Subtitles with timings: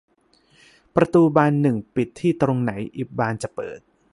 [0.95, 3.79] ประตูบานหนึ่งปิดที่ตรงไหน อีกบานจะเปิด